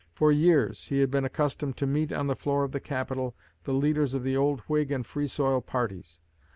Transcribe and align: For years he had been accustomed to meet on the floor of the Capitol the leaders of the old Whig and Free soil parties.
For 0.15 0.31
years 0.31 0.87
he 0.87 0.97
had 0.99 1.11
been 1.11 1.25
accustomed 1.25 1.77
to 1.77 1.85
meet 1.85 2.11
on 2.11 2.25
the 2.25 2.35
floor 2.35 2.63
of 2.63 2.71
the 2.71 2.79
Capitol 2.79 3.35
the 3.65 3.71
leaders 3.75 4.15
of 4.15 4.23
the 4.23 4.35
old 4.35 4.61
Whig 4.61 4.91
and 4.91 5.05
Free 5.05 5.27
soil 5.27 5.61
parties. 5.61 6.19